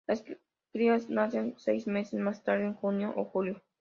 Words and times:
Las 0.07 0.23
crías 0.73 1.11
nacen 1.11 1.53
seis 1.59 1.85
meses 1.85 2.19
más 2.19 2.43
tarde, 2.43 2.65
en 2.65 2.73
junio 2.73 3.13
o 3.15 3.23
julio. 3.23 3.61